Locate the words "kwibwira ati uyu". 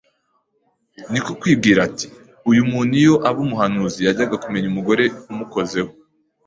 1.39-2.63